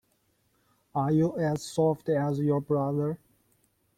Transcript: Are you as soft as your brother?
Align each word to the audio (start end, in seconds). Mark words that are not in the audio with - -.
Are 0.95 1.11
you 1.11 1.37
as 1.37 1.61
soft 1.61 2.09
as 2.09 2.39
your 2.39 2.59
brother? 2.59 3.19